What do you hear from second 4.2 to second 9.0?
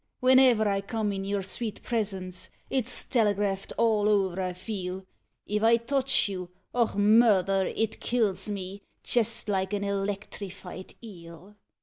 I feel; If I touch you, och! murther! it kills me